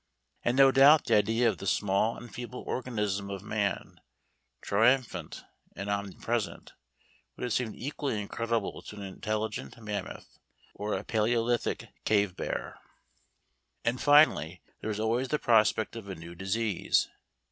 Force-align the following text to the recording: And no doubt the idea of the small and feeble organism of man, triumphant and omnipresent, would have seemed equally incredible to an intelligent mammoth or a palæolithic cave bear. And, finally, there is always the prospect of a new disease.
And 0.43 0.57
no 0.57 0.71
doubt 0.71 1.05
the 1.05 1.15
idea 1.15 1.47
of 1.47 1.59
the 1.59 1.67
small 1.67 2.17
and 2.17 2.33
feeble 2.33 2.61
organism 2.65 3.29
of 3.29 3.43
man, 3.43 4.01
triumphant 4.61 5.43
and 5.75 5.91
omnipresent, 5.91 6.73
would 7.37 7.43
have 7.43 7.53
seemed 7.53 7.75
equally 7.75 8.19
incredible 8.19 8.81
to 8.81 8.95
an 8.95 9.03
intelligent 9.03 9.77
mammoth 9.77 10.39
or 10.73 10.95
a 10.95 11.03
palæolithic 11.03 11.89
cave 12.03 12.35
bear. 12.35 12.79
And, 13.85 14.01
finally, 14.01 14.63
there 14.79 14.89
is 14.89 14.99
always 14.99 15.27
the 15.27 15.37
prospect 15.37 15.95
of 15.95 16.09
a 16.09 16.15
new 16.15 16.33
disease. 16.33 17.07